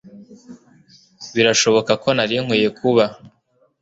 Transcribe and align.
birashoboka 1.35 1.91
ko 2.03 2.09
nari 2.17 2.35
nkwiye 2.43 2.69
kuba 2.79 3.03